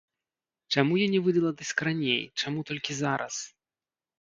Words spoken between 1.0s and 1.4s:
я не